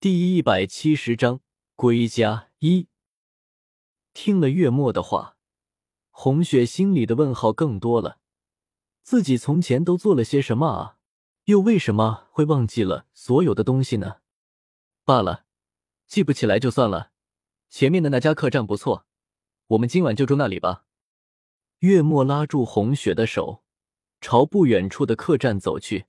[0.00, 1.40] 第一百七十章
[1.74, 2.86] 归家一。
[4.14, 5.36] 听了月末的话，
[6.10, 8.20] 红雪心里的问号更多了。
[9.02, 10.98] 自己从前都做了些什么啊？
[11.46, 14.18] 又为什么会忘记了所有的东西呢？
[15.04, 15.46] 罢了，
[16.06, 17.10] 记不起来就算了。
[17.68, 19.04] 前面的那家客栈不错，
[19.66, 20.84] 我们今晚就住那里吧。
[21.80, 23.64] 月末拉住红雪的手，
[24.20, 26.06] 朝不远处的客栈走去。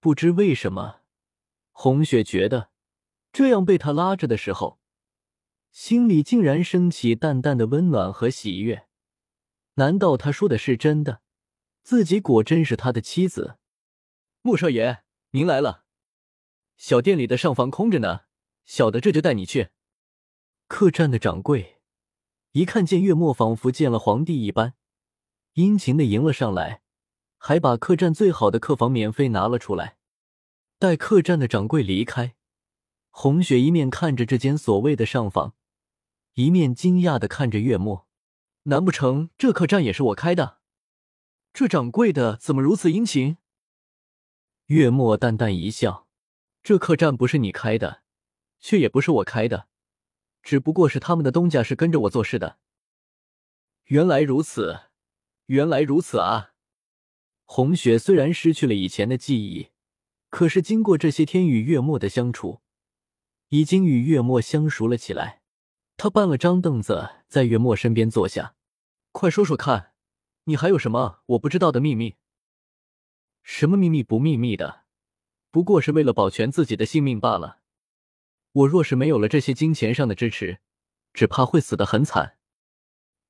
[0.00, 1.00] 不知为什么，
[1.72, 2.68] 红雪觉得。
[3.32, 4.78] 这样被他拉着的时候，
[5.70, 8.86] 心里竟然升起淡淡的温暖和喜悦。
[9.74, 11.22] 难道他说的是真的？
[11.82, 13.56] 自己果真是他的妻子？
[14.42, 15.84] 穆少爷，您来了。
[16.76, 18.22] 小店里的上房空着呢，
[18.64, 19.70] 小的这就带你去。
[20.66, 21.80] 客栈的掌柜
[22.52, 24.74] 一看见月末，仿佛见了皇帝一般，
[25.54, 26.82] 殷勤的迎了上来，
[27.38, 29.98] 还把客栈最好的客房免费拿了出来。
[30.78, 32.34] 待客栈的掌柜离开。
[33.10, 35.54] 红雪一面看着这间所谓的上房，
[36.34, 38.06] 一面惊讶的看着月末。
[38.64, 40.58] 难不成这客栈也是我开的？
[41.52, 43.38] 这掌柜的怎么如此殷勤？
[44.66, 46.06] 月末淡淡一笑
[46.62, 48.02] ：“这客栈不是你开的，
[48.60, 49.66] 却也不是我开的，
[50.42, 52.58] 只不过是他们的东家是跟着我做事的。”
[53.86, 54.82] 原来如此，
[55.46, 56.52] 原来如此啊！
[57.44, 59.70] 红雪虽然失去了以前的记忆，
[60.28, 62.60] 可是经过这些天与月末的相处。
[63.50, 65.42] 已经与月末相熟了起来，
[65.96, 68.54] 他搬了张凳子在月末身边坐下，
[69.10, 69.92] 快说说看，
[70.44, 72.14] 你还有什么我不知道的秘密？
[73.42, 74.84] 什么秘密不秘密的，
[75.50, 77.58] 不过是为了保全自己的性命罢了。
[78.52, 80.60] 我若是没有了这些金钱上的支持，
[81.12, 82.36] 只怕会死得很惨。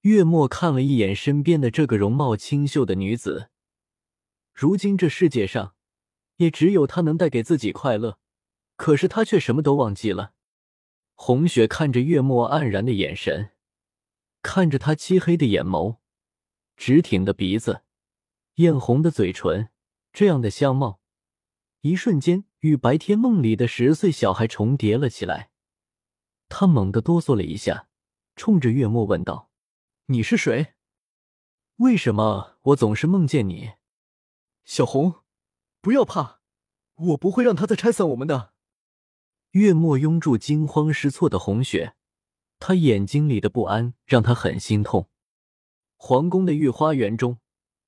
[0.03, 3.49] 月末看了一眼身边的这个容貌清秀的女子，
[4.53, 5.75] 如今这世界上，
[6.37, 8.19] 也只有她能带给自己快乐。
[8.81, 10.33] 可是他却什么都忘记了。
[11.15, 13.51] 红雪看着月末黯然的眼神，
[14.41, 15.99] 看着他漆黑的眼眸、
[16.79, 17.83] 直挺的鼻子、
[18.55, 19.69] 艳红的嘴唇，
[20.15, 20.99] 这样的相貌，
[21.83, 25.51] 一瞬间与白天梦里的十岁小孩重叠了起来。
[26.49, 27.87] 他猛地哆嗦了一下，
[28.35, 29.51] 冲着月末问道
[30.09, 30.73] ：“你是谁？
[31.77, 33.73] 为什么我总是梦见你？”
[34.65, 35.17] 小红，
[35.83, 36.41] 不要怕，
[36.95, 38.55] 我不会让他再拆散我们的。
[39.53, 41.97] 月末拥住惊慌失措的红雪，
[42.61, 45.09] 他眼睛里的不安让他很心痛。
[45.97, 47.39] 皇宫的御花园中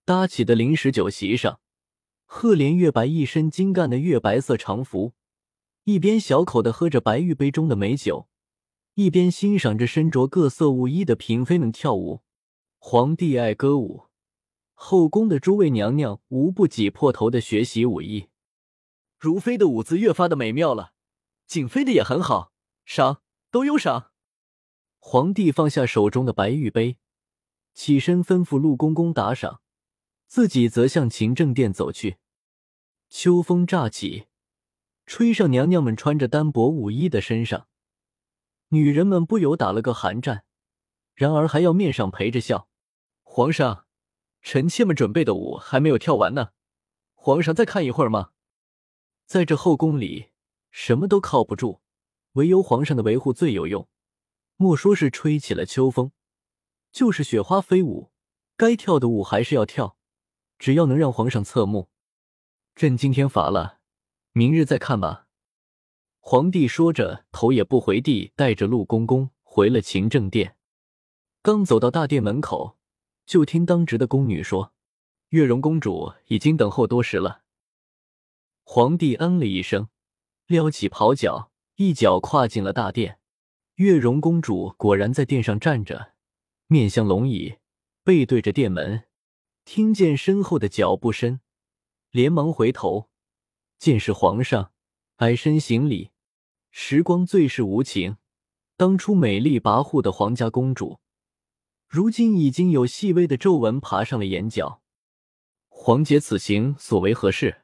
[0.04, 1.60] 搭起的临时酒席上，
[2.24, 5.12] 赫连月白一身精干的月白色长服，
[5.84, 8.26] 一边小口的喝着白玉杯中的美酒，
[8.94, 12.22] 一边欣赏着身着各色舞衣的嫔妃们跳舞。
[12.80, 14.06] 皇帝爱歌舞，
[14.74, 18.26] 后宫的诸位娘娘无不挤破头的学习武艺。
[19.16, 20.94] 如妃的舞姿越发的美妙了。
[21.52, 22.50] 景妃的也很好，
[22.86, 23.20] 赏
[23.50, 24.12] 都有赏。
[24.98, 26.96] 皇帝放下手中的白玉杯，
[27.74, 29.60] 起身吩咐陆公公打赏，
[30.26, 32.16] 自己则向勤政殿走去。
[33.10, 34.28] 秋风乍起，
[35.04, 37.68] 吹上娘娘们穿着单薄舞衣的身上，
[38.68, 40.46] 女人们不由打了个寒战，
[41.12, 42.66] 然而还要面上陪着笑。
[43.20, 43.84] 皇上，
[44.40, 46.52] 臣妾们准备的舞还没有跳完呢，
[47.12, 48.30] 皇上再看一会儿吗？
[49.26, 50.31] 在这后宫里。
[50.72, 51.80] 什么都靠不住，
[52.32, 53.88] 唯有皇上的维护最有用。
[54.56, 56.12] 莫说是吹起了秋风，
[56.90, 58.10] 就是雪花飞舞，
[58.56, 59.96] 该跳的舞还是要跳，
[60.58, 61.90] 只要能让皇上侧目。
[62.74, 63.80] 朕今天乏了，
[64.32, 65.26] 明日再看吧。
[66.20, 70.56] 皇帝说着，头也不回地带着陆公公回了勤政殿。
[71.42, 72.78] 刚走到大殿门口，
[73.26, 74.72] 就听当值的宫女说
[75.30, 77.42] ：“月容公主已经等候多时了。”
[78.64, 79.88] 皇帝嗯了一声。
[80.52, 83.18] 撩起袍角，一脚跨进了大殿。
[83.76, 86.12] 月容公主果然在殿上站着，
[86.66, 87.56] 面向龙椅，
[88.04, 89.04] 背对着殿门。
[89.64, 91.40] 听见身后的脚步声，
[92.10, 93.08] 连忙回头，
[93.78, 94.72] 见是皇上，
[95.16, 96.10] 矮身行礼。
[96.70, 98.18] 时光最是无情，
[98.76, 101.00] 当初美丽跋扈的皇家公主，
[101.88, 104.82] 如今已经有细微的皱纹爬上了眼角。
[105.70, 107.61] 皇姐此行所为何事？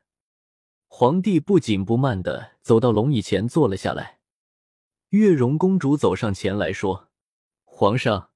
[0.88, 4.18] 皇帝不紧不慢的走到龙椅前坐了下来，
[5.10, 7.10] 月容公主走上前来说
[7.64, 8.30] ：“皇上，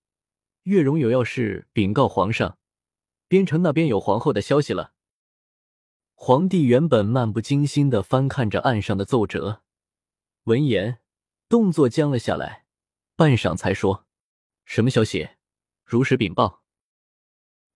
[0.65, 2.59] 月容有要事禀告皇上，
[3.27, 4.93] 边城那边有皇后的消息了。”
[6.15, 9.63] 皇帝原本漫不经心的翻看着案上的奏折，
[10.45, 11.01] 闻言
[11.49, 12.67] 动作僵了下来，
[13.17, 14.07] 半晌才说
[14.65, 15.31] ：“什么消息？
[15.85, 16.63] 如实禀报。”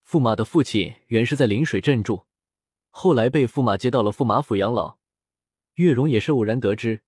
[0.06, 2.25] 驸马的父亲原是在临水镇住。
[2.98, 4.96] 后来被驸马接到了驸马府养老，
[5.74, 7.02] 月容也是偶然得知，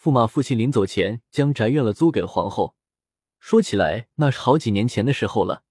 [0.00, 2.76] 驸马父亲临走前将宅院了租给了皇后。
[3.40, 5.64] 说起来，那是好几年前的时候了。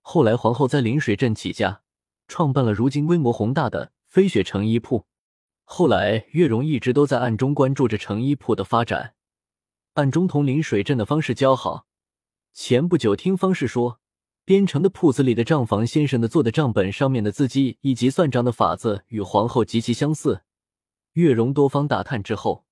[0.00, 1.82] 后来皇后在临水镇起家，
[2.26, 5.06] 创办了如今规模宏大的飞雪成衣铺。
[5.62, 9.14] 后来月容一直都在暗中关注着成衣铺的发展，
[9.94, 11.86] 暗中同临水镇的方氏交好。
[12.52, 14.00] 前不久听方氏说，
[14.46, 20.44] 边城的铺子里的账房先生的做的账本上面的字迹以及算账的法子与皇后极其相似。
[21.14, 22.64] 月容多方打探之后，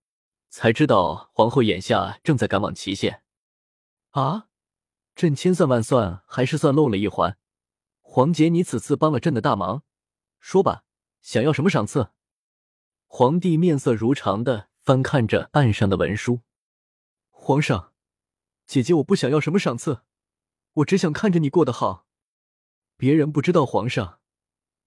[0.49, 3.25] 才知道皇后眼下正在赶往祁县。
[4.11, 4.47] 啊，
[5.17, 7.37] 朕千算万算，还是算漏了一环。
[8.01, 9.83] 皇姐，你此次帮了朕的大忙，
[10.39, 10.85] 说吧，
[11.23, 12.11] 想要什么赏赐？
[13.09, 16.43] 皇帝面色如常的翻看着案上的文书。
[17.31, 17.93] 皇上，
[18.65, 20.03] 姐姐，我不想要什么赏赐，
[20.75, 22.07] 我只想看着你过得好。
[22.97, 24.21] 别人不知道，皇上，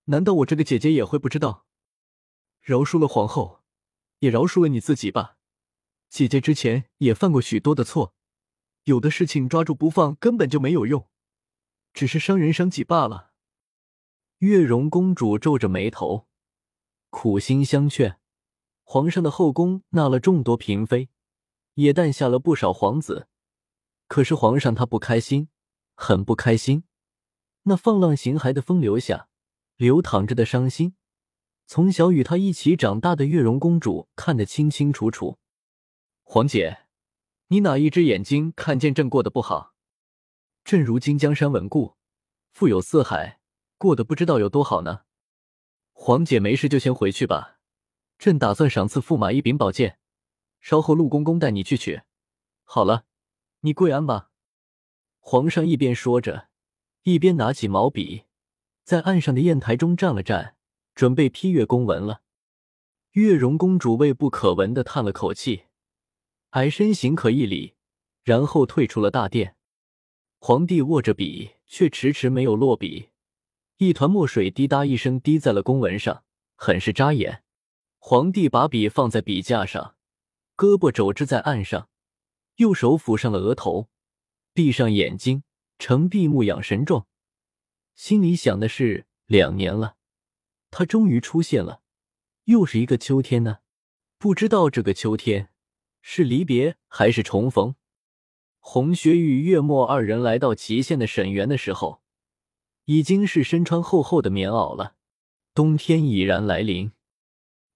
[0.06, 1.66] 难道我这个姐姐也会不知道？
[2.62, 3.64] 饶恕了皇后，
[4.20, 5.38] 也饶恕了你自己吧。
[6.10, 8.14] 姐姐之前也犯过许多的错。
[8.84, 11.10] 有的事情抓住不放根本就没有用，
[11.94, 13.34] 只是伤人伤己罢了。
[14.40, 16.28] 月容公主皱着眉头，
[17.10, 18.20] 苦心相劝。
[18.84, 21.10] 皇上的后宫纳了众多嫔妃，
[21.74, 23.28] 也诞下了不少皇子，
[24.08, 25.50] 可是皇上他不开心，
[25.98, 26.86] 很不开心。
[27.64, 29.28] 那放浪形骸的风流下，
[29.76, 30.96] 流淌着的伤心，
[31.66, 35.38] 从小与他一起长大的月容公主看得清清楚楚。
[36.24, 36.86] 皇姐。
[37.50, 39.74] 你哪一只眼睛看见朕过得不好？
[40.66, 41.96] 朕如今江山稳固，
[42.52, 43.40] 富有四海，
[43.78, 45.04] 过得不知道有多好呢。
[45.94, 47.60] 皇姐没事就先回去吧，
[48.18, 49.98] 朕打算赏赐驸马一柄宝剑，
[50.60, 52.02] 稍后陆公公带你去取。
[52.66, 53.06] 好了，
[53.62, 54.30] 你跪安吧。
[55.30, 56.48] 皇上一边说着，
[57.04, 58.24] 一边拿起毛笔，
[58.86, 60.54] 在案上的砚台中蘸了蘸，
[60.96, 62.22] 准备批阅公文了。
[63.12, 65.64] 月容公主微不可闻的叹了口气。
[66.52, 67.76] 矮身行可一礼，
[68.24, 69.58] 然后退出了大殿。
[70.40, 73.10] 皇帝握着笔，却迟迟没有落笔。
[73.80, 76.24] 一团墨水滴答一声滴在了公文上，
[76.56, 77.44] 很是扎眼。
[78.00, 79.96] 皇帝把笔放在笔架上，
[80.56, 81.90] 胳膊肘支在案上，
[82.56, 83.90] 右手抚上了额头，
[84.58, 85.44] 闭上眼睛，
[85.78, 87.06] 呈闭目养神状。
[87.94, 89.98] 心里想的是：两年了，
[90.72, 91.82] 他终于出现了，
[92.46, 93.60] 又是一个秋天呢。
[94.18, 95.52] 不知道这个秋天。
[96.02, 97.76] 是离别还是重逢？
[98.58, 102.02] 红雪与月末二人来到祁县的沈园的时候，
[102.86, 104.96] 已经是身穿厚厚的棉袄了。
[105.54, 106.92] 冬天已然来临。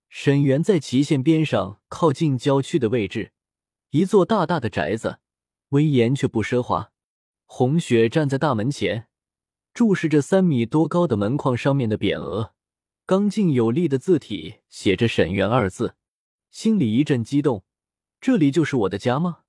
[0.09, 3.33] 沈园在祁县边上，靠近郊区的位置，
[3.91, 5.19] 一座大大的宅子，
[5.71, 6.91] 威严却不奢华。
[7.45, 9.07] 红雪站在大门前，
[9.73, 12.53] 注视着三米多高的门框上面的匾额，
[13.05, 15.95] 刚劲有力的字体写着“沈园”二字，
[16.49, 17.65] 心里一阵激动。
[18.21, 19.39] 这里就是我的家吗？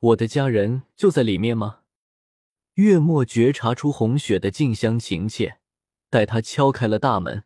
[0.00, 1.80] 我的家人就在里面吗？
[2.74, 5.58] 月末觉察出红雪的近乡情怯，
[6.10, 7.44] 待他敲开了大门。